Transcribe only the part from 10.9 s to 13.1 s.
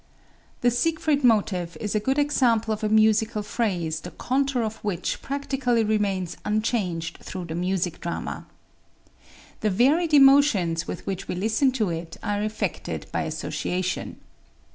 which we listen to it are effected